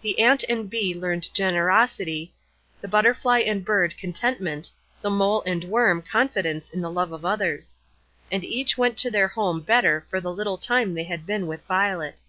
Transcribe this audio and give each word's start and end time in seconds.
The 0.00 0.18
ant 0.18 0.42
and 0.48 0.68
bee 0.68 0.96
learned 0.96 1.32
generosity, 1.32 2.34
the 2.80 2.88
butterfly 2.88 3.38
and 3.38 3.64
bird 3.64 3.96
contentment, 3.96 4.68
the 5.00 5.10
mole 5.10 5.42
and 5.46 5.62
worm 5.62 6.02
confidence 6.02 6.70
in 6.70 6.80
the 6.80 6.90
love 6.90 7.12
of 7.12 7.24
others; 7.24 7.76
and 8.32 8.42
each 8.42 8.76
went 8.76 8.98
to 8.98 9.12
their 9.12 9.28
home 9.28 9.60
better 9.60 10.04
for 10.10 10.20
the 10.20 10.32
little 10.34 10.58
time 10.58 10.92
they 10.94 11.04
had 11.04 11.24
been 11.24 11.46
with 11.46 11.62
Violet. 11.66 12.20